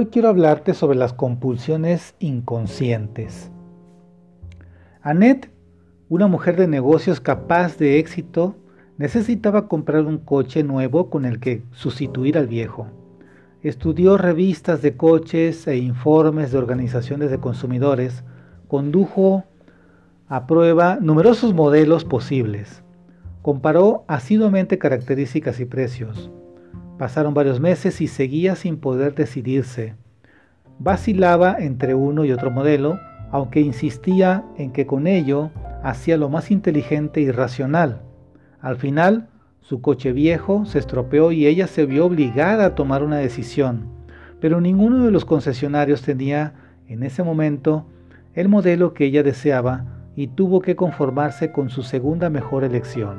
Hoy 0.00 0.06
quiero 0.06 0.28
hablarte 0.28 0.74
sobre 0.74 0.96
las 0.96 1.12
compulsiones 1.12 2.14
inconscientes. 2.20 3.50
Annette, 5.02 5.50
una 6.08 6.28
mujer 6.28 6.56
de 6.56 6.68
negocios 6.68 7.20
capaz 7.20 7.78
de 7.78 7.98
éxito, 7.98 8.54
necesitaba 8.96 9.66
comprar 9.66 10.04
un 10.04 10.18
coche 10.18 10.62
nuevo 10.62 11.10
con 11.10 11.24
el 11.24 11.40
que 11.40 11.64
sustituir 11.72 12.38
al 12.38 12.46
viejo. 12.46 12.86
Estudió 13.60 14.16
revistas 14.16 14.82
de 14.82 14.96
coches 14.96 15.66
e 15.66 15.78
informes 15.78 16.52
de 16.52 16.58
organizaciones 16.58 17.32
de 17.32 17.40
consumidores, 17.40 18.22
condujo 18.68 19.42
a 20.28 20.46
prueba 20.46 20.98
numerosos 21.00 21.54
modelos 21.54 22.04
posibles, 22.04 22.84
comparó 23.42 24.04
asiduamente 24.06 24.78
características 24.78 25.58
y 25.58 25.64
precios, 25.64 26.30
Pasaron 26.98 27.32
varios 27.32 27.60
meses 27.60 28.00
y 28.00 28.08
seguía 28.08 28.56
sin 28.56 28.78
poder 28.78 29.14
decidirse. 29.14 29.94
Vacilaba 30.80 31.56
entre 31.58 31.94
uno 31.94 32.24
y 32.24 32.32
otro 32.32 32.50
modelo, 32.50 32.98
aunque 33.30 33.60
insistía 33.60 34.44
en 34.56 34.72
que 34.72 34.86
con 34.86 35.06
ello 35.06 35.50
hacía 35.82 36.16
lo 36.16 36.28
más 36.28 36.50
inteligente 36.50 37.20
y 37.20 37.30
racional. 37.30 38.02
Al 38.60 38.76
final, 38.76 39.28
su 39.60 39.80
coche 39.80 40.12
viejo 40.12 40.64
se 40.64 40.78
estropeó 40.78 41.30
y 41.30 41.46
ella 41.46 41.66
se 41.66 41.86
vio 41.86 42.06
obligada 42.06 42.66
a 42.66 42.74
tomar 42.74 43.04
una 43.04 43.18
decisión, 43.18 43.86
pero 44.40 44.60
ninguno 44.60 45.04
de 45.04 45.10
los 45.12 45.24
concesionarios 45.24 46.02
tenía 46.02 46.54
en 46.88 47.02
ese 47.02 47.22
momento 47.22 47.86
el 48.34 48.48
modelo 48.48 48.94
que 48.94 49.04
ella 49.04 49.22
deseaba 49.22 49.84
y 50.16 50.28
tuvo 50.28 50.60
que 50.62 50.74
conformarse 50.74 51.52
con 51.52 51.70
su 51.70 51.82
segunda 51.82 52.30
mejor 52.30 52.64
elección. 52.64 53.18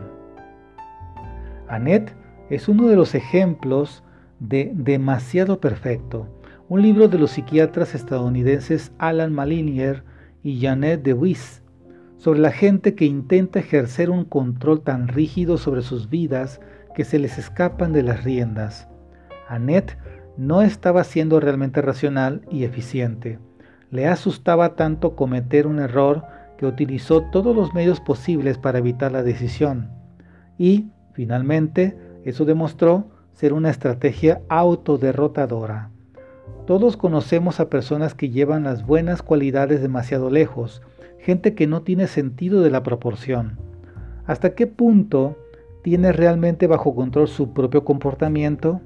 Annette 1.67 2.13
es 2.49 2.67
uno 2.67 2.87
de 2.87 2.95
los 2.95 3.15
ejemplos 3.15 4.03
de 4.39 4.71
Demasiado 4.73 5.59
Perfecto, 5.59 6.27
un 6.67 6.81
libro 6.81 7.07
de 7.07 7.19
los 7.19 7.31
psiquiatras 7.31 7.93
estadounidenses 7.95 8.91
Alan 8.97 9.33
Malinier 9.33 10.03
y 10.43 10.59
Janet 10.61 11.03
DeWiss, 11.03 11.61
sobre 12.17 12.39
la 12.39 12.51
gente 12.51 12.95
que 12.95 13.05
intenta 13.05 13.59
ejercer 13.59 14.09
un 14.09 14.25
control 14.25 14.81
tan 14.81 15.07
rígido 15.07 15.57
sobre 15.57 15.81
sus 15.81 16.09
vidas 16.09 16.59
que 16.95 17.05
se 17.05 17.19
les 17.19 17.37
escapan 17.37 17.93
de 17.93 18.03
las 18.03 18.23
riendas. 18.23 18.87
Annette 19.47 19.97
no 20.37 20.61
estaba 20.61 21.03
siendo 21.03 21.39
realmente 21.39 21.81
racional 21.81 22.41
y 22.51 22.63
eficiente. 22.63 23.39
Le 23.91 24.07
asustaba 24.07 24.75
tanto 24.75 25.15
cometer 25.15 25.65
un 25.67 25.79
error 25.79 26.23
que 26.57 26.65
utilizó 26.65 27.23
todos 27.31 27.55
los 27.55 27.73
medios 27.73 27.99
posibles 27.99 28.57
para 28.57 28.79
evitar 28.79 29.11
la 29.11 29.23
decisión. 29.23 29.89
Y, 30.57 30.91
finalmente, 31.13 31.97
eso 32.29 32.45
demostró 32.45 33.05
ser 33.33 33.53
una 33.53 33.69
estrategia 33.69 34.41
autoderrotadora. 34.49 35.89
Todos 36.65 36.97
conocemos 36.97 37.59
a 37.59 37.69
personas 37.69 38.13
que 38.13 38.29
llevan 38.29 38.63
las 38.63 38.85
buenas 38.85 39.21
cualidades 39.21 39.81
demasiado 39.81 40.29
lejos, 40.29 40.81
gente 41.19 41.55
que 41.55 41.67
no 41.67 41.81
tiene 41.81 42.07
sentido 42.07 42.61
de 42.61 42.69
la 42.69 42.83
proporción. 42.83 43.57
¿Hasta 44.25 44.53
qué 44.55 44.67
punto 44.67 45.35
tiene 45.81 46.11
realmente 46.11 46.67
bajo 46.67 46.93
control 46.95 47.27
su 47.27 47.53
propio 47.53 47.83
comportamiento? 47.83 48.81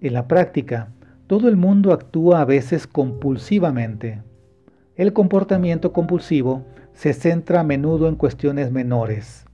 En 0.00 0.14
la 0.14 0.26
práctica, 0.26 0.88
todo 1.26 1.48
el 1.48 1.56
mundo 1.56 1.92
actúa 1.92 2.40
a 2.40 2.44
veces 2.44 2.86
compulsivamente. 2.86 4.22
El 4.96 5.12
comportamiento 5.12 5.92
compulsivo 5.92 6.64
se 6.92 7.12
centra 7.12 7.60
a 7.60 7.64
menudo 7.64 8.08
en 8.08 8.16
cuestiones 8.16 8.72
menores. 8.72 9.46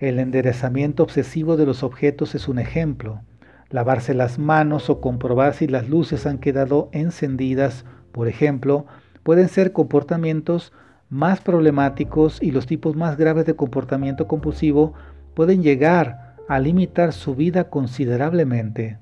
El 0.00 0.18
enderezamiento 0.18 1.02
obsesivo 1.02 1.58
de 1.58 1.66
los 1.66 1.82
objetos 1.82 2.34
es 2.34 2.48
un 2.48 2.58
ejemplo. 2.58 3.20
Lavarse 3.68 4.14
las 4.14 4.38
manos 4.38 4.88
o 4.88 4.98
comprobar 4.98 5.52
si 5.52 5.66
las 5.66 5.90
luces 5.90 6.26
han 6.26 6.38
quedado 6.38 6.88
encendidas, 6.92 7.84
por 8.10 8.26
ejemplo, 8.26 8.86
pueden 9.22 9.48
ser 9.48 9.72
comportamientos 9.74 10.72
más 11.10 11.42
problemáticos 11.42 12.42
y 12.42 12.50
los 12.50 12.64
tipos 12.64 12.96
más 12.96 13.18
graves 13.18 13.44
de 13.44 13.56
comportamiento 13.56 14.26
compulsivo 14.26 14.94
pueden 15.34 15.62
llegar 15.62 16.34
a 16.48 16.58
limitar 16.58 17.12
su 17.12 17.34
vida 17.34 17.68
considerablemente. 17.68 18.96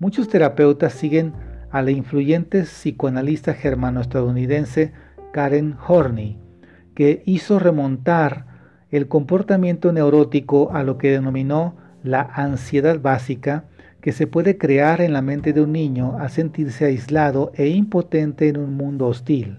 Muchos 0.00 0.28
terapeutas 0.28 0.94
siguen 0.94 1.32
a 1.70 1.80
la 1.82 1.92
influyente 1.92 2.62
psicoanalista 2.62 3.54
germano-estadounidense 3.54 4.92
Karen 5.32 5.76
Horney, 5.86 6.40
que 6.96 7.22
hizo 7.24 7.60
remontar 7.60 8.55
el 8.90 9.08
comportamiento 9.08 9.92
neurótico 9.92 10.70
a 10.72 10.82
lo 10.82 10.98
que 10.98 11.10
denominó 11.10 11.74
la 12.02 12.22
ansiedad 12.22 13.00
básica 13.00 13.64
que 14.00 14.12
se 14.12 14.26
puede 14.26 14.56
crear 14.56 15.00
en 15.00 15.12
la 15.12 15.22
mente 15.22 15.52
de 15.52 15.60
un 15.60 15.72
niño 15.72 16.16
a 16.20 16.28
sentirse 16.28 16.84
aislado 16.84 17.50
e 17.54 17.68
impotente 17.68 18.48
en 18.48 18.56
un 18.56 18.76
mundo 18.76 19.08
hostil. 19.08 19.58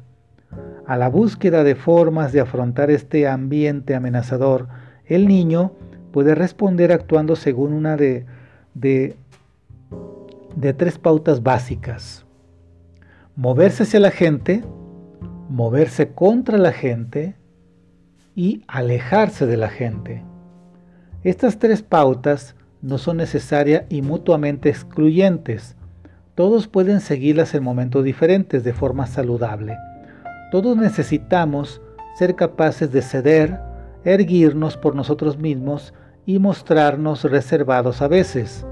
A 0.85 0.95
la 0.95 1.09
búsqueda 1.09 1.65
de 1.65 1.75
formas 1.75 2.31
de 2.31 2.39
afrontar 2.39 2.89
este 2.89 3.27
ambiente 3.27 3.93
amenazador, 3.93 4.69
el 5.05 5.27
niño 5.27 5.73
puede 6.13 6.33
responder 6.33 6.93
actuando 6.93 7.35
según 7.35 7.73
una 7.73 7.97
de, 7.97 8.25
de, 8.73 9.17
de 10.55 10.73
tres 10.73 10.97
pautas 10.97 11.43
básicas. 11.43 12.25
Moverse 13.35 13.83
hacia 13.83 13.99
la 13.99 14.11
gente, 14.11 14.63
moverse 15.49 16.13
contra 16.13 16.57
la 16.57 16.71
gente 16.71 17.35
y 18.37 18.63
alejarse 18.67 19.47
de 19.47 19.57
la 19.57 19.67
gente. 19.67 20.23
Estas 21.23 21.57
tres 21.57 21.81
pautas 21.81 22.55
no 22.83 22.99
son 22.99 23.17
necesarias 23.17 23.85
y 23.89 24.03
mutuamente 24.03 24.69
excluyentes. 24.69 25.75
Todos 26.35 26.67
pueden 26.67 27.01
seguirlas 27.01 27.55
en 27.55 27.63
momentos 27.63 28.03
diferentes 28.03 28.63
de 28.63 28.73
forma 28.73 29.07
saludable. 29.07 29.75
Todos 30.51 30.77
necesitamos 30.77 31.81
ser 32.15 32.35
capaces 32.35 32.91
de 32.91 33.01
ceder, 33.01 33.59
erguirnos 34.03 34.77
por 34.77 34.93
nosotros 34.93 35.39
mismos 35.39 35.95
y 36.27 36.37
mostrarnos 36.37 37.23
reservados 37.23 38.03
a 38.03 38.07
veces. 38.07 38.67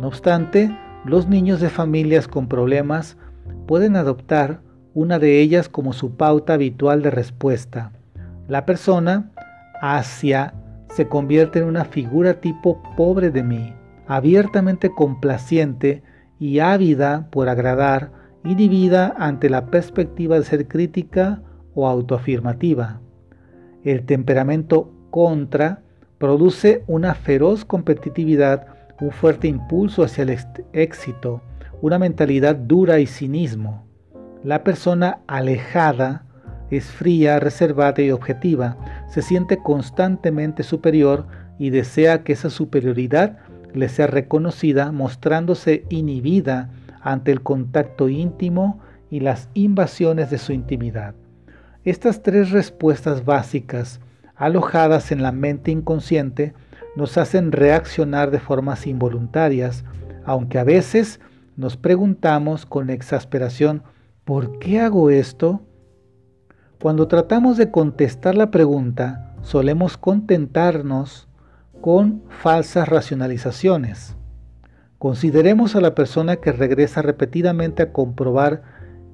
No 0.00 0.08
obstante, 0.08 0.76
los 1.04 1.28
niños 1.28 1.60
de 1.60 1.70
familias 1.70 2.26
con 2.26 2.48
problemas 2.48 3.16
pueden 3.68 3.94
adoptar 3.94 4.60
una 4.92 5.20
de 5.20 5.40
ellas 5.40 5.68
como 5.68 5.92
su 5.92 6.16
pauta 6.16 6.54
habitual 6.54 7.00
de 7.02 7.12
respuesta 7.12 7.92
la 8.48 8.64
persona 8.64 9.30
hacia 9.80 10.54
se 10.88 11.06
convierte 11.06 11.60
en 11.60 11.66
una 11.66 11.84
figura 11.84 12.40
tipo 12.40 12.82
pobre 12.96 13.30
de 13.30 13.42
mí, 13.42 13.74
abiertamente 14.06 14.90
complaciente 14.90 16.02
y 16.40 16.58
ávida 16.58 17.28
por 17.30 17.48
agradar 17.48 18.10
y 18.42 18.54
divida 18.54 19.14
ante 19.18 19.50
la 19.50 19.66
perspectiva 19.66 20.38
de 20.38 20.44
ser 20.44 20.66
crítica 20.66 21.42
o 21.74 21.86
autoafirmativa. 21.86 23.00
El 23.84 24.06
temperamento 24.06 24.90
contra 25.10 25.82
produce 26.16 26.82
una 26.86 27.14
feroz 27.14 27.66
competitividad, 27.66 28.66
un 29.00 29.10
fuerte 29.10 29.46
impulso 29.46 30.02
hacia 30.02 30.22
el 30.22 30.38
éxito, 30.72 31.42
una 31.82 31.98
mentalidad 31.98 32.56
dura 32.56 32.98
y 32.98 33.06
cinismo. 33.06 33.86
La 34.42 34.64
persona 34.64 35.20
alejada 35.26 36.24
es 36.70 36.86
fría, 36.86 37.40
reservada 37.40 38.02
y 38.02 38.10
objetiva, 38.10 38.76
se 39.08 39.22
siente 39.22 39.58
constantemente 39.58 40.62
superior 40.62 41.26
y 41.58 41.70
desea 41.70 42.22
que 42.22 42.32
esa 42.32 42.50
superioridad 42.50 43.38
le 43.74 43.88
sea 43.88 44.06
reconocida 44.06 44.92
mostrándose 44.92 45.84
inhibida 45.88 46.70
ante 47.00 47.32
el 47.32 47.42
contacto 47.42 48.08
íntimo 48.08 48.80
y 49.10 49.20
las 49.20 49.48
invasiones 49.54 50.30
de 50.30 50.38
su 50.38 50.52
intimidad. 50.52 51.14
Estas 51.84 52.22
tres 52.22 52.50
respuestas 52.50 53.24
básicas, 53.24 54.00
alojadas 54.36 55.10
en 55.10 55.22
la 55.22 55.32
mente 55.32 55.70
inconsciente, 55.70 56.52
nos 56.96 57.16
hacen 57.16 57.52
reaccionar 57.52 58.30
de 58.30 58.40
formas 58.40 58.86
involuntarias, 58.86 59.84
aunque 60.24 60.58
a 60.58 60.64
veces 60.64 61.20
nos 61.56 61.76
preguntamos 61.76 62.66
con 62.66 62.90
exasperación, 62.90 63.82
¿por 64.24 64.58
qué 64.58 64.80
hago 64.80 65.10
esto? 65.10 65.62
Cuando 66.80 67.08
tratamos 67.08 67.56
de 67.56 67.72
contestar 67.72 68.36
la 68.36 68.52
pregunta, 68.52 69.34
solemos 69.42 69.96
contentarnos 69.96 71.26
con 71.80 72.22
falsas 72.28 72.88
racionalizaciones. 72.88 74.14
Consideremos 74.96 75.74
a 75.74 75.80
la 75.80 75.96
persona 75.96 76.36
que 76.36 76.52
regresa 76.52 77.02
repetidamente 77.02 77.82
a 77.82 77.92
comprobar 77.92 78.62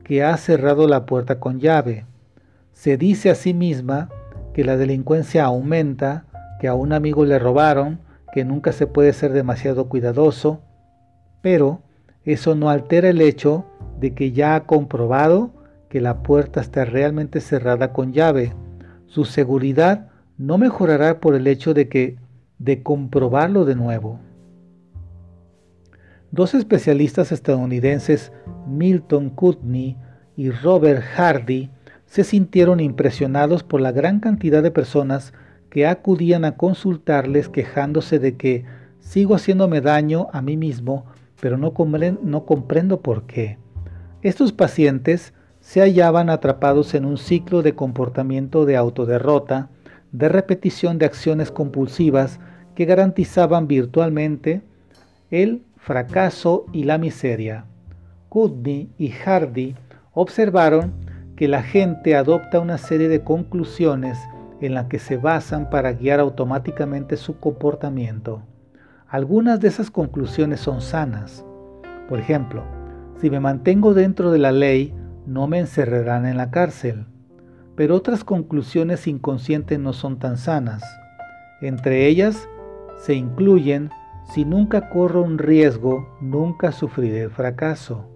que 0.05 0.23
ha 0.23 0.37
cerrado 0.37 0.87
la 0.87 1.07
puerta 1.07 1.41
con 1.41 1.59
llave. 1.59 2.05
Se 2.75 2.99
dice 2.99 3.31
a 3.31 3.35
sí 3.35 3.55
misma 3.55 4.11
que 4.53 4.63
la 4.63 4.77
delincuencia 4.77 5.47
aumenta, 5.47 6.27
que 6.61 6.69
a 6.69 6.75
un 6.75 6.93
amigo 6.93 7.25
le 7.25 7.39
robaron, 7.39 8.01
que 8.35 8.45
nunca 8.45 8.73
se 8.73 8.87
puede 8.87 9.15
ser 9.15 9.33
demasiado 9.33 9.89
cuidadoso, 9.89 10.61
pero 11.41 11.81
eso 12.25 12.55
no 12.55 12.69
altera 12.69 13.09
el 13.09 13.23
hecho 13.23 13.65
de 14.01 14.13
que 14.13 14.33
ya 14.33 14.55
ha 14.55 14.65
comprobado 14.65 15.64
que 15.95 16.01
la 16.01 16.25
puerta 16.25 16.61
está 16.61 16.85
realmente 16.85 17.41
cerrada 17.41 17.93
con 17.93 18.13
llave. 18.13 18.53
Su 19.07 19.25
seguridad 19.25 20.09
no 20.37 20.59
mejorará 20.59 21.21
por 21.21 21.37
el 21.37 21.47
hecho 21.47 21.73
de 21.73 21.89
que 21.89 22.17
de 22.59 22.83
comprobarlo 22.83 23.65
de 23.65 23.77
nuevo. 23.77 24.19
Dos 26.33 26.55
especialistas 26.55 27.31
estadounidenses, 27.31 28.33
Milton 28.67 29.31
Kutney 29.31 29.97
y 30.37 30.51
Robert 30.51 31.01
Hardy, 31.15 31.71
se 32.07 32.25
sintieron 32.25 32.81
impresionados 32.81 33.63
por 33.63 33.81
la 33.81 33.93
gran 33.93 34.19
cantidad 34.19 34.65
de 34.65 34.73
personas 34.73 35.33
que 35.71 35.87
acudían 35.87 36.45
a 36.45 36.57
consultarles 36.57 37.49
quejándose 37.49 38.19
de 38.19 38.37
que 38.37 38.65
sigo 38.99 39.37
haciéndome 39.37 39.81
daño 39.81 40.27
a 40.33 40.43
mí 40.43 40.57
mismo, 40.57 41.05
pero 41.41 41.57
no, 41.57 41.73
no 42.25 42.47
comprendo 42.47 43.01
por 43.01 43.29
qué. 43.29 43.59
Estos 44.23 44.53
pacientes 44.53 45.33
se 45.65 45.81
hallaban 45.81 46.29
atrapados 46.29 46.93
en 46.93 47.07
un 47.07 47.17
ciclo 47.17 47.63
de 47.63 47.75
comportamiento 47.75 48.67
de 48.67 48.77
autoderrota, 48.77 49.71
de 50.13 50.29
repetición 50.29 50.99
de 50.99 51.07
acciones 51.07 51.51
compulsivas 51.51 52.39
que 52.75 52.85
garantizaban 52.85 53.67
virtualmente 53.67 54.61
el 55.31 55.63
fracaso 55.79 56.67
y 56.75 56.85
la 56.85 56.99
miseria. 56.99 57.65
Kudney 58.29 58.91
y 58.99 59.09
Hardy 59.09 59.75
observaron 60.13 60.93
que 61.35 61.49
la 61.49 61.63
gente 61.63 62.15
adopta 62.15 62.61
una 62.61 62.77
serie 62.77 63.09
de 63.09 63.23
conclusiones 63.23 64.19
en 64.61 64.75
las 64.75 64.87
que 64.89 64.99
se 64.99 65.17
basan 65.17 65.71
para 65.71 65.95
guiar 65.95 66.21
automáticamente 66.21 67.17
su 67.17 67.41
comportamiento. 67.41 68.43
Algunas 69.09 69.61
de 69.61 69.69
esas 69.69 69.91
conclusiones 69.91 70.61
son 70.61 70.83
sanas. 70.83 71.43
Por 72.07 72.19
ejemplo, 72.19 72.63
si 73.19 73.31
me 73.31 73.41
mantengo 73.41 73.95
dentro 73.95 74.31
de 74.31 74.39
la 74.39 74.53
ley, 74.53 74.93
no 75.27 75.47
me 75.47 75.59
encerrarán 75.59 76.27
en 76.27 76.37
la 76.37 76.51
cárcel. 76.51 77.07
Pero 77.77 77.97
otras 77.97 78.25
conclusiones 78.25 79.07
inconscientes 79.07 79.79
no 79.79 79.93
son 79.93 80.19
tan 80.19 80.37
sanas. 80.37 80.83
Entre 81.61 82.07
ellas 82.07 82.49
se 82.99 83.15
incluyen, 83.15 83.91
si 84.33 84.45
nunca 84.45 84.89
corro 84.89 85.23
un 85.23 85.39
riesgo, 85.39 86.17
nunca 86.21 86.73
sufriré 86.73 87.23
el 87.23 87.31
fracaso. 87.31 88.09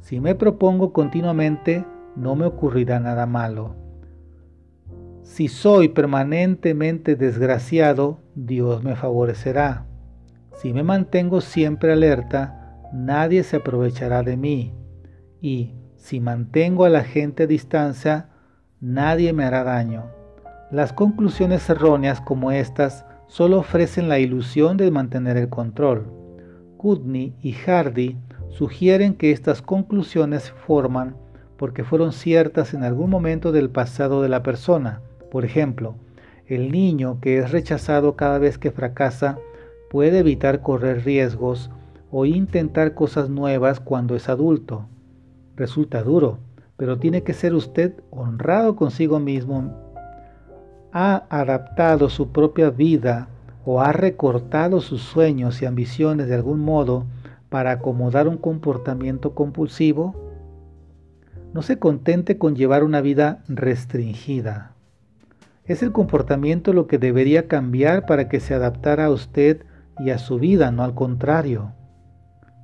Si 0.00 0.20
me 0.20 0.34
propongo 0.34 0.92
continuamente, 0.92 1.84
no 2.14 2.36
me 2.36 2.44
ocurrirá 2.44 3.00
nada 3.00 3.26
malo. 3.26 3.74
Si 5.22 5.48
soy 5.48 5.88
permanentemente 5.88 7.16
desgraciado, 7.16 8.20
Dios 8.34 8.84
me 8.84 8.94
favorecerá. 8.94 9.86
Si 10.52 10.72
me 10.72 10.82
mantengo 10.82 11.40
siempre 11.40 11.92
alerta, 11.92 12.78
nadie 12.92 13.42
se 13.42 13.56
aprovechará 13.56 14.22
de 14.22 14.36
mí. 14.36 14.74
Y 15.40 15.74
si 16.04 16.20
mantengo 16.20 16.84
a 16.84 16.90
la 16.90 17.02
gente 17.02 17.44
a 17.44 17.46
distancia, 17.46 18.28
nadie 18.78 19.32
me 19.32 19.46
hará 19.46 19.64
daño. 19.64 20.04
Las 20.70 20.92
conclusiones 20.92 21.70
erróneas 21.70 22.20
como 22.20 22.52
estas 22.52 23.06
solo 23.26 23.60
ofrecen 23.60 24.10
la 24.10 24.18
ilusión 24.18 24.76
de 24.76 24.90
mantener 24.90 25.38
el 25.38 25.48
control. 25.48 26.04
Kudney 26.76 27.34
y 27.40 27.52
Hardy 27.52 28.18
sugieren 28.50 29.14
que 29.14 29.30
estas 29.30 29.62
conclusiones 29.62 30.50
forman 30.66 31.16
porque 31.56 31.84
fueron 31.84 32.12
ciertas 32.12 32.74
en 32.74 32.82
algún 32.82 33.08
momento 33.08 33.50
del 33.50 33.70
pasado 33.70 34.20
de 34.20 34.28
la 34.28 34.42
persona. 34.42 35.00
Por 35.30 35.46
ejemplo, 35.46 35.94
el 36.46 36.70
niño 36.70 37.18
que 37.22 37.38
es 37.38 37.50
rechazado 37.50 38.14
cada 38.14 38.36
vez 38.36 38.58
que 38.58 38.72
fracasa 38.72 39.38
puede 39.88 40.18
evitar 40.18 40.60
correr 40.60 41.02
riesgos 41.02 41.70
o 42.10 42.26
intentar 42.26 42.92
cosas 42.92 43.30
nuevas 43.30 43.80
cuando 43.80 44.14
es 44.16 44.28
adulto. 44.28 44.86
Resulta 45.56 46.02
duro, 46.02 46.38
pero 46.76 46.98
tiene 46.98 47.22
que 47.22 47.32
ser 47.32 47.54
usted 47.54 47.94
honrado 48.10 48.74
consigo 48.74 49.20
mismo. 49.20 49.72
Ha 50.92 51.24
adaptado 51.28 52.08
su 52.08 52.32
propia 52.32 52.70
vida 52.70 53.28
o 53.64 53.80
ha 53.80 53.92
recortado 53.92 54.80
sus 54.80 55.02
sueños 55.02 55.62
y 55.62 55.66
ambiciones 55.66 56.28
de 56.28 56.34
algún 56.34 56.60
modo 56.60 57.06
para 57.48 57.70
acomodar 57.70 58.26
un 58.26 58.36
comportamiento 58.36 59.34
compulsivo. 59.34 60.14
No 61.52 61.62
se 61.62 61.78
contente 61.78 62.36
con 62.36 62.56
llevar 62.56 62.82
una 62.82 63.00
vida 63.00 63.44
restringida. 63.48 64.72
Es 65.64 65.82
el 65.82 65.92
comportamiento 65.92 66.72
lo 66.72 66.86
que 66.86 66.98
debería 66.98 67.46
cambiar 67.48 68.06
para 68.06 68.28
que 68.28 68.40
se 68.40 68.54
adaptara 68.54 69.06
a 69.06 69.10
usted 69.10 69.64
y 70.00 70.10
a 70.10 70.18
su 70.18 70.38
vida, 70.38 70.72
no 70.72 70.82
al 70.82 70.94
contrario. 70.94 71.72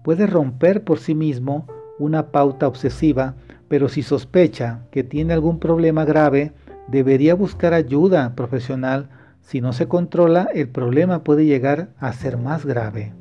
Puede 0.02 0.26
romper 0.26 0.82
por 0.82 0.98
sí 0.98 1.14
mismo 1.14 1.66
una 2.00 2.32
pauta 2.32 2.66
obsesiva, 2.66 3.34
pero 3.68 3.88
si 3.88 4.02
sospecha 4.02 4.80
que 4.90 5.04
tiene 5.04 5.34
algún 5.34 5.60
problema 5.60 6.04
grave, 6.04 6.52
debería 6.88 7.34
buscar 7.34 7.74
ayuda 7.74 8.34
profesional. 8.34 9.10
Si 9.42 9.60
no 9.60 9.72
se 9.72 9.86
controla, 9.86 10.48
el 10.52 10.68
problema 10.68 11.22
puede 11.22 11.44
llegar 11.44 11.90
a 11.98 12.12
ser 12.12 12.36
más 12.38 12.66
grave. 12.66 13.12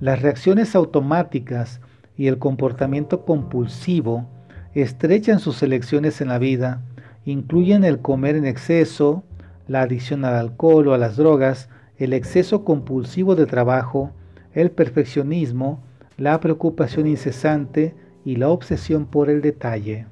Las 0.00 0.22
reacciones 0.22 0.74
automáticas 0.74 1.80
y 2.16 2.28
el 2.28 2.38
comportamiento 2.38 3.24
compulsivo 3.24 4.26
estrechan 4.72 5.40
sus 5.40 5.62
elecciones 5.62 6.20
en 6.20 6.28
la 6.28 6.38
vida, 6.38 6.80
incluyen 7.24 7.84
el 7.84 7.98
comer 7.98 8.36
en 8.36 8.46
exceso, 8.46 9.24
la 9.66 9.82
adicción 9.82 10.24
al 10.24 10.34
alcohol 10.34 10.88
o 10.88 10.94
a 10.94 10.98
las 10.98 11.16
drogas, 11.16 11.68
el 11.98 12.12
exceso 12.12 12.64
compulsivo 12.64 13.34
de 13.34 13.46
trabajo, 13.46 14.12
el 14.54 14.70
perfeccionismo, 14.70 15.82
la 16.20 16.38
preocupación 16.38 17.06
incesante 17.06 17.94
y 18.26 18.36
la 18.36 18.50
obsesión 18.50 19.06
por 19.06 19.30
el 19.30 19.40
detalle. 19.40 20.04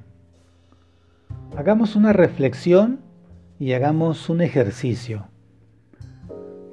Hagamos 1.55 1.95
una 1.95 2.13
reflexión 2.13 2.99
y 3.59 3.73
hagamos 3.73 4.27
un 4.27 4.41
ejercicio. 4.41 5.27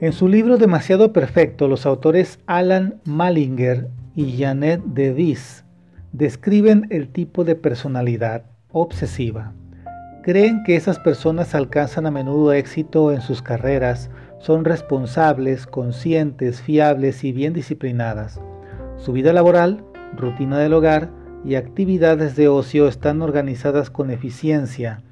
En 0.00 0.14
su 0.14 0.28
libro 0.28 0.56
Demasiado 0.56 1.12
Perfecto, 1.12 1.68
los 1.68 1.84
autores 1.84 2.38
Alan 2.46 3.02
Malinger 3.04 3.90
y 4.14 4.38
Janet 4.38 4.82
DeVis 4.86 5.66
describen 6.12 6.86
el 6.88 7.08
tipo 7.10 7.44
de 7.44 7.56
personalidad 7.56 8.46
obsesiva. 8.72 9.52
Creen 10.22 10.62
que 10.64 10.76
esas 10.76 10.98
personas 10.98 11.54
alcanzan 11.54 12.06
a 12.06 12.10
menudo 12.10 12.54
éxito 12.54 13.12
en 13.12 13.20
sus 13.20 13.42
carreras 13.42 14.08
son 14.38 14.64
responsables, 14.64 15.66
conscientes, 15.66 16.62
fiables 16.62 17.22
y 17.22 17.32
bien 17.32 17.52
disciplinadas. 17.52 18.40
Su 18.96 19.12
vida 19.12 19.32
laboral, 19.32 19.84
rutina 20.16 20.58
del 20.58 20.72
hogar 20.72 21.10
y 21.44 21.54
actividades 21.54 22.34
de 22.34 22.48
ocio 22.48 22.88
están 22.88 23.22
organizadas 23.22 23.90
con 23.90 24.10
eficiencia. 24.10 25.02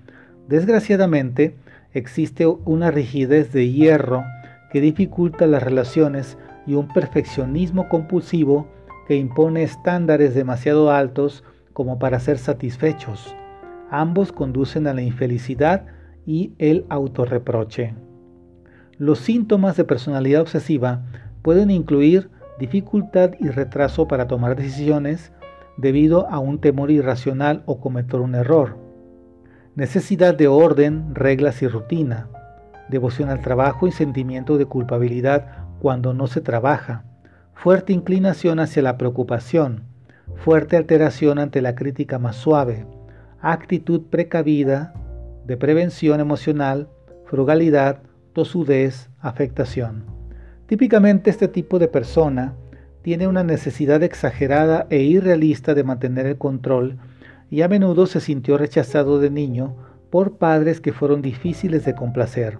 Desgraciadamente, 0.48 1.54
existe 1.92 2.46
una 2.46 2.90
rigidez 2.90 3.52
de 3.52 3.70
hierro 3.70 4.24
que 4.72 4.80
dificulta 4.80 5.46
las 5.46 5.62
relaciones 5.62 6.36
y 6.66 6.74
un 6.74 6.88
perfeccionismo 6.88 7.88
compulsivo 7.88 8.66
que 9.06 9.16
impone 9.16 9.62
estándares 9.62 10.34
demasiado 10.34 10.90
altos 10.90 11.44
como 11.72 11.98
para 11.98 12.18
ser 12.20 12.38
satisfechos. 12.38 13.34
Ambos 13.90 14.32
conducen 14.32 14.86
a 14.86 14.94
la 14.94 15.02
infelicidad 15.02 15.86
y 16.26 16.52
el 16.58 16.86
autorreproche. 16.88 17.94
Los 18.96 19.18
síntomas 19.18 19.76
de 19.76 19.84
personalidad 19.84 20.40
obsesiva 20.40 21.04
pueden 21.42 21.70
incluir 21.70 22.30
dificultad 22.58 23.32
y 23.40 23.48
retraso 23.48 24.06
para 24.06 24.26
tomar 24.26 24.56
decisiones 24.56 25.32
debido 25.76 26.28
a 26.28 26.38
un 26.38 26.60
temor 26.60 26.90
irracional 26.90 27.62
o 27.66 27.80
cometer 27.80 28.20
un 28.20 28.34
error, 28.34 28.76
necesidad 29.74 30.34
de 30.34 30.46
orden, 30.46 31.14
reglas 31.14 31.62
y 31.62 31.68
rutina, 31.68 32.28
devoción 32.88 33.28
al 33.28 33.40
trabajo 33.40 33.86
y 33.86 33.92
sentimiento 33.92 34.56
de 34.56 34.66
culpabilidad 34.66 35.66
cuando 35.80 36.14
no 36.14 36.26
se 36.26 36.40
trabaja, 36.40 37.04
fuerte 37.54 37.92
inclinación 37.92 38.60
hacia 38.60 38.82
la 38.82 38.96
preocupación, 38.96 39.82
fuerte 40.36 40.76
alteración 40.76 41.38
ante 41.38 41.60
la 41.60 41.74
crítica 41.74 42.18
más 42.18 42.36
suave, 42.36 42.86
actitud 43.40 44.02
precavida, 44.10 44.94
de 45.44 45.56
prevención 45.56 46.20
emocional, 46.20 46.88
frugalidad, 47.26 47.98
tosudez, 48.32 49.10
afectación. 49.20 50.13
Típicamente 50.74 51.30
este 51.30 51.46
tipo 51.46 51.78
de 51.78 51.86
persona 51.86 52.56
tiene 53.02 53.28
una 53.28 53.44
necesidad 53.44 54.02
exagerada 54.02 54.88
e 54.90 55.02
irrealista 55.02 55.72
de 55.72 55.84
mantener 55.84 56.26
el 56.26 56.36
control 56.36 56.98
y 57.48 57.62
a 57.62 57.68
menudo 57.68 58.06
se 58.06 58.18
sintió 58.18 58.58
rechazado 58.58 59.20
de 59.20 59.30
niño 59.30 59.76
por 60.10 60.36
padres 60.36 60.80
que 60.80 60.92
fueron 60.92 61.22
difíciles 61.22 61.84
de 61.84 61.94
complacer. 61.94 62.58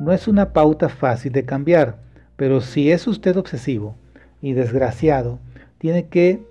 No 0.00 0.10
es 0.10 0.26
una 0.26 0.52
pauta 0.52 0.88
fácil 0.88 1.30
de 1.30 1.44
cambiar, 1.44 2.00
pero 2.34 2.60
si 2.60 2.90
es 2.90 3.06
usted 3.06 3.36
obsesivo 3.36 3.94
y 4.40 4.54
desgraciado, 4.54 5.38
tiene 5.78 6.08
que 6.08 6.44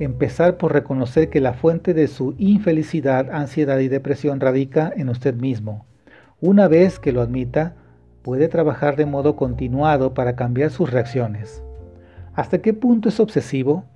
empezar 0.00 0.58
por 0.58 0.74
reconocer 0.74 1.30
que 1.30 1.40
la 1.40 1.54
fuente 1.54 1.94
de 1.94 2.08
su 2.08 2.34
infelicidad, 2.36 3.30
ansiedad 3.30 3.78
y 3.78 3.88
depresión 3.88 4.38
radica 4.38 4.92
en 4.94 5.08
usted 5.08 5.34
mismo. 5.34 5.86
Una 6.42 6.68
vez 6.68 6.98
que 6.98 7.12
lo 7.12 7.22
admita, 7.22 7.74
puede 8.28 8.48
trabajar 8.48 8.96
de 8.96 9.06
modo 9.06 9.36
continuado 9.36 10.12
para 10.12 10.36
cambiar 10.36 10.70
sus 10.70 10.90
reacciones. 10.90 11.62
¿Hasta 12.34 12.58
qué 12.58 12.74
punto 12.74 13.08
es 13.08 13.20
obsesivo? 13.20 13.86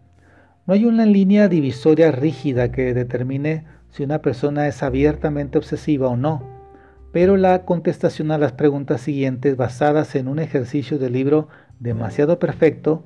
No 0.65 0.73
hay 0.73 0.87
una 0.87 1.05
línea 1.05 1.49
divisoria 1.49 2.11
rígida 2.11 2.73
que 2.73 2.95
determine 2.95 3.67
si 3.91 4.05
una 4.05 4.23
persona 4.23 4.67
es 4.69 4.83
abiertamente 4.83 5.59
obsesiva 5.59 6.09
o 6.09 6.17
no, 6.17 6.43
pero 7.13 7.37
la 7.37 7.67
contestación 7.67 8.31
a 8.31 8.39
las 8.39 8.53
preguntas 8.53 9.03
siguientes 9.03 9.55
basadas 9.59 10.15
en 10.15 10.29
un 10.29 10.39
ejercicio 10.39 10.99
del 10.99 11.13
libro 11.13 11.49
demasiado 11.79 12.39
perfecto 12.39 13.05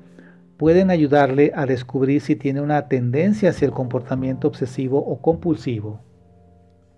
pueden 0.55 0.89
ayudarle 0.89 1.51
a 1.53 1.65
descubrir 1.65 2.21
si 2.21 2.37
tiene 2.37 2.61
una 2.61 2.87
tendencia 2.87 3.49
hacia 3.49 3.65
el 3.65 3.73
comportamiento 3.73 4.47
obsesivo 4.47 4.99
o 4.99 5.21
compulsivo. 5.21 5.99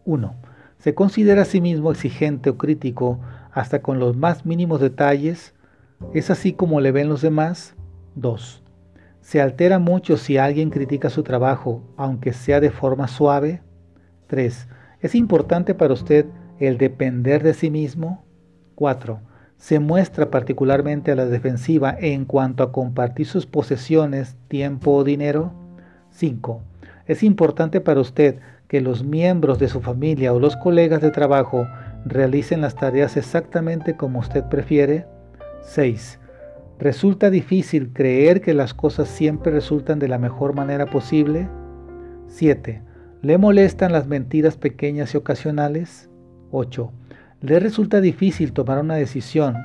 1. 0.06 0.36
Se 0.78 0.94
considera 0.94 1.42
a 1.42 1.46
sí 1.46 1.62
mismo 1.62 1.90
exigente 1.90 2.52
o 2.52 2.60
crítico 2.60 3.20
hasta 3.52 3.82
con 3.82 4.00
los 4.00 4.16
más 4.16 4.46
mínimos 4.46 4.82
detalles. 4.82 5.54
¿Es 6.14 6.30
así 6.30 6.54
como 6.54 6.82
le 6.82 6.92
ven 6.92 7.10
los 7.10 7.22
demás? 7.22 7.76
2. 8.16 8.64
Se 9.22 9.42
altera 9.42 9.80
mucho 9.80 10.18
si 10.18 10.38
alguien 10.38 10.70
critica 10.70 11.10
su 11.10 11.24
trabajo, 11.24 11.84
aunque 11.98 12.34
sea 12.34 12.60
de 12.60 12.72
forma 12.72 13.08
suave. 13.08 13.62
3. 14.28 14.68
¿Es 15.02 15.16
importante 15.16 15.76
para 15.76 15.94
usted 15.94 16.26
el 16.60 16.78
depender 16.78 17.44
de 17.44 17.54
sí 17.54 17.70
mismo? 17.70 18.24
4. 18.76 19.20
Se 19.58 19.80
muestra 19.80 20.30
particularmente 20.30 21.12
a 21.12 21.16
la 21.16 21.26
defensiva 21.26 21.96
en 22.00 22.26
cuanto 22.26 22.64
a 22.64 22.72
compartir 22.72 23.28
sus 23.28 23.46
posesiones, 23.46 24.38
tiempo 24.48 24.94
o 24.94 25.04
dinero. 25.04 25.54
5. 26.12 26.62
Es 27.06 27.24
importante 27.24 27.82
para 27.82 28.00
usted 28.00 28.40
que 28.68 28.82
los 28.82 29.04
miembros 29.04 29.60
de 29.60 29.68
su 29.68 29.82
familia 29.82 30.32
o 30.32 30.40
los 30.40 30.56
colegas 30.56 31.02
de 31.02 31.12
trabajo 31.12 31.68
realicen 32.06 32.62
las 32.62 32.76
tareas 32.76 33.18
exactamente 33.18 33.96
como 33.96 34.20
usted 34.20 34.44
prefiere. 34.46 35.06
6. 35.62 36.20
Resulta 36.80 37.30
difícil 37.30 37.92
creer 37.92 38.42
que 38.42 38.54
las 38.54 38.74
cosas 38.74 39.08
siempre 39.10 39.52
resultan 39.52 40.00
de 40.00 40.08
la 40.08 40.18
mejor 40.18 40.56
manera 40.56 40.86
posible. 40.86 41.50
7. 42.28 42.82
¿Le 43.22 43.38
molestan 43.38 43.92
las 43.92 44.08
mentiras 44.08 44.56
pequeñas 44.56 45.14
y 45.14 45.18
ocasionales? 45.18 46.10
8. 46.52 46.92
Le 47.42 47.60
resulta 47.60 48.02
difícil 48.02 48.54
tomar 48.54 48.80
una 48.80 48.96
decisión 48.96 49.58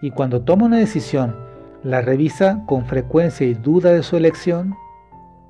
y 0.00 0.10
cuando 0.10 0.42
toma 0.42 0.66
una 0.66 0.78
decisión, 0.78 1.34
la 1.82 2.00
revisa 2.00 2.62
con 2.66 2.86
frecuencia 2.86 3.46
y 3.46 3.54
duda 3.54 3.92
de 3.92 4.02
su 4.02 4.16
elección. 4.16 4.74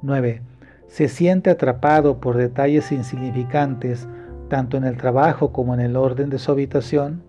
9. 0.02 0.42
Se 0.86 1.08
siente 1.08 1.50
atrapado 1.50 2.20
por 2.20 2.36
detalles 2.36 2.92
insignificantes 2.92 4.06
tanto 4.48 4.76
en 4.76 4.84
el 4.84 4.96
trabajo 4.96 5.52
como 5.52 5.74
en 5.74 5.80
el 5.80 5.96
orden 5.96 6.30
de 6.30 6.38
su 6.38 6.52
habitación. 6.52 7.22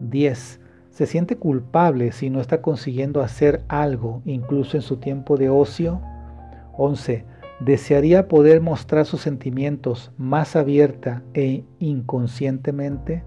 10. 0.00 0.60
Se 0.90 1.06
siente 1.06 1.36
culpable 1.36 2.12
si 2.12 2.30
no 2.30 2.40
está 2.40 2.62
consiguiendo 2.62 3.20
hacer 3.20 3.62
algo, 3.68 4.22
incluso 4.24 4.76
en 4.76 4.82
su 4.82 4.96
tiempo 4.96 5.36
de 5.36 5.50
ocio. 5.50 6.00
11 6.76 7.24
¿Desearía 7.60 8.28
poder 8.28 8.60
mostrar 8.60 9.06
sus 9.06 9.22
sentimientos 9.22 10.12
más 10.18 10.56
abierta 10.56 11.22
e 11.32 11.64
inconscientemente? 11.78 13.24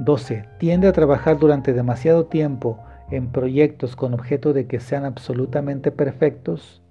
12. 0.00 0.48
Tiende 0.58 0.88
a 0.88 0.92
trabajar 0.92 1.38
durante 1.38 1.72
demasiado 1.72 2.26
tiempo 2.26 2.80
en 3.10 3.30
proyectos 3.30 3.94
con 3.94 4.12
objeto 4.12 4.52
de 4.52 4.66
que 4.66 4.80
sean 4.80 5.04
absolutamente 5.04 5.92
perfectos. 5.92 6.82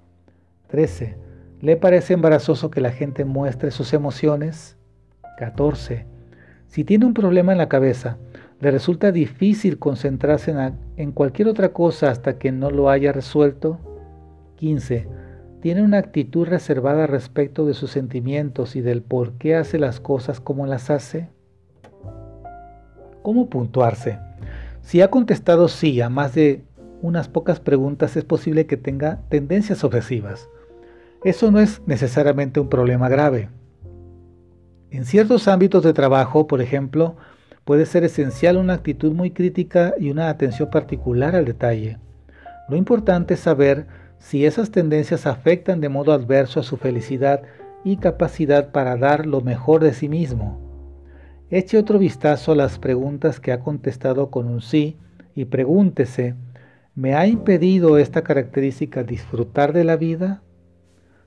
13. 0.68 1.18
¿Le 1.60 1.76
parece 1.76 2.14
embarazoso 2.14 2.72
que 2.72 2.80
la 2.80 2.92
gente 2.92 3.26
muestre 3.26 3.70
sus 3.72 3.94
emociones? 3.94 4.75
14. 5.38 6.06
Si 6.68 6.84
tiene 6.84 7.06
un 7.06 7.14
problema 7.14 7.52
en 7.52 7.58
la 7.58 7.70
cabeza, 7.70 8.18
le 8.60 8.72
resulta 8.72 9.12
difícil 9.12 9.78
concentrarse 9.80 10.54
en, 10.98 11.12
cualquier 11.12 11.48
otra 11.48 11.70
cosa 11.70 12.10
hasta 12.10 12.38
que 12.38 12.52
no 12.52 12.72
lo 12.72 12.90
haya 12.90 13.12
resuelto. 13.12 13.80
15 14.56 15.08
tiene 15.66 15.82
una 15.82 15.98
actitud 15.98 16.48
reservada 16.48 17.08
respecto 17.08 17.66
de 17.66 17.74
sus 17.74 17.90
sentimientos 17.90 18.76
y 18.76 18.82
del 18.82 19.02
por 19.02 19.34
qué 19.40 19.56
hace 19.56 19.80
las 19.80 20.00
cosas 20.00 20.40
como 20.40 20.68
las 20.68 20.92
hace? 20.92 21.30
¿Cómo 23.24 23.50
puntuarse? 23.50 24.20
Si 24.84 25.02
ha 25.02 25.10
contestado 25.10 25.68
sí 25.68 26.02
a 26.02 26.10
más 26.10 26.36
de 26.36 26.64
unas 27.02 27.28
pocas 27.28 27.60
preguntas, 27.60 28.16
es 28.16 28.24
posible 28.24 28.68
que 28.68 28.78
tenga 28.78 29.22
tendencias 29.30 29.84
obsesivas. 29.84 30.48
Eso 31.24 31.50
no 31.50 31.60
es 31.60 31.82
necesariamente 31.88 32.60
un 32.60 32.70
problema 32.70 33.10
grave. 33.10 33.50
En 34.96 35.04
ciertos 35.04 35.50
ámbitos 35.50 35.84
de 35.84 35.92
trabajo, 35.92 36.48
por 36.48 36.62
ejemplo, 36.62 37.18
puede 37.66 37.86
ser 37.86 38.06
esencial 38.06 38.56
una 38.56 38.76
actitud 38.76 39.12
muy 39.12 39.32
crítica 39.32 39.94
y 40.00 40.10
una 40.10 40.30
atención 40.30 40.70
particular 40.70 41.36
al 41.36 41.44
detalle. 41.44 42.00
Lo 42.70 42.78
importante 42.78 43.34
es 43.34 43.42
saber 43.42 43.88
si 44.20 44.46
esas 44.46 44.72
tendencias 44.72 45.26
afectan 45.28 45.82
de 45.82 45.90
modo 45.90 46.14
adverso 46.14 46.62
a 46.62 46.64
su 46.64 46.78
felicidad 46.78 47.42
y 47.84 47.98
capacidad 47.98 48.72
para 48.72 48.96
dar 48.96 49.26
lo 49.26 49.42
mejor 49.42 49.84
de 49.84 49.94
sí 49.94 50.08
mismo. 50.08 50.62
Eche 51.50 51.78
otro 51.78 52.00
vistazo 52.00 52.54
a 52.54 52.56
las 52.56 52.80
preguntas 52.80 53.42
que 53.42 53.52
ha 53.52 53.60
contestado 53.60 54.32
con 54.32 54.48
un 54.48 54.62
sí 54.62 54.96
y 55.36 55.44
pregúntese, 55.44 56.36
¿me 56.96 57.16
ha 57.16 57.28
impedido 57.28 57.98
esta 57.98 58.22
característica 58.22 59.04
disfrutar 59.04 59.74
de 59.74 59.84
la 59.84 59.98
vida? 59.98 60.42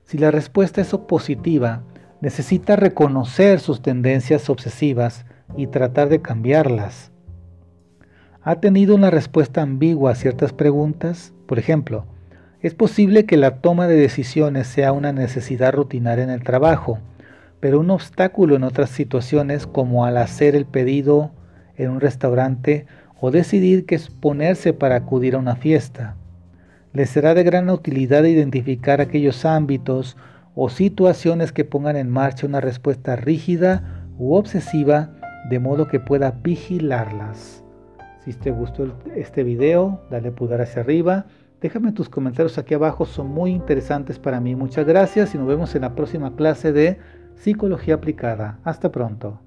Si 0.05 0.17
la 0.17 0.31
respuesta 0.31 0.81
es 0.81 0.89
positiva, 1.07 1.83
necesita 2.21 2.75
reconocer 2.75 3.59
sus 3.59 3.81
tendencias 3.81 4.49
obsesivas 4.49 5.25
y 5.55 5.67
tratar 5.67 6.09
de 6.09 6.21
cambiarlas. 6.21 7.11
¿Ha 8.41 8.55
tenido 8.59 8.95
una 8.95 9.09
respuesta 9.09 9.61
ambigua 9.61 10.11
a 10.11 10.15
ciertas 10.15 10.53
preguntas? 10.53 11.33
Por 11.45 11.59
ejemplo, 11.59 12.05
es 12.61 12.73
posible 12.73 13.25
que 13.25 13.37
la 13.37 13.61
toma 13.61 13.87
de 13.87 13.95
decisiones 13.95 14.67
sea 14.67 14.91
una 14.91 15.13
necesidad 15.13 15.73
rutinaria 15.73 16.23
en 16.23 16.29
el 16.29 16.43
trabajo, 16.43 16.99
pero 17.59 17.79
un 17.79 17.89
obstáculo 17.89 18.55
en 18.55 18.63
otras 18.63 18.89
situaciones 18.89 19.65
como 19.67 20.05
al 20.05 20.17
hacer 20.17 20.55
el 20.55 20.65
pedido 20.65 21.31
en 21.77 21.89
un 21.89 21.99
restaurante 21.99 22.85
o 23.19 23.31
decidir 23.31 23.85
qué 23.85 23.95
exponerse 23.95 24.73
para 24.73 24.95
acudir 24.95 25.35
a 25.35 25.39
una 25.39 25.55
fiesta. 25.55 26.15
Le 26.93 27.05
será 27.05 27.33
de 27.33 27.43
gran 27.43 27.69
utilidad 27.69 28.23
identificar 28.23 29.01
aquellos 29.01 29.45
ámbitos 29.45 30.17
o 30.61 30.69
situaciones 30.69 31.51
que 31.51 31.65
pongan 31.65 31.95
en 31.95 32.09
marcha 32.09 32.45
una 32.45 32.61
respuesta 32.61 33.15
rígida 33.15 34.05
u 34.17 34.33
obsesiva 34.33 35.11
de 35.49 35.59
modo 35.59 35.87
que 35.87 35.99
pueda 35.99 36.31
vigilarlas. 36.31 37.63
Si 38.25 38.33
te 38.33 38.51
gustó 38.51 38.93
este 39.15 39.43
video, 39.43 40.01
dale 40.09 40.31
pulgar 40.31 40.61
hacia 40.61 40.81
arriba 40.81 41.25
Déjame 41.61 41.91
tus 41.91 42.07
comentarios 42.07 42.57
aquí 42.57 42.73
abajo, 42.73 43.05
son 43.05 43.27
muy 43.27 43.51
interesantes 43.51 44.17
para 44.17 44.39
mí. 44.39 44.55
Muchas 44.55 44.87
gracias 44.87 45.35
y 45.35 45.37
nos 45.37 45.47
vemos 45.47 45.75
en 45.75 45.81
la 45.81 45.93
próxima 45.93 46.35
clase 46.35 46.71
de 46.71 46.99
Psicología 47.35 47.95
Aplicada. 47.95 48.59
Hasta 48.63 48.91
pronto. 48.91 49.41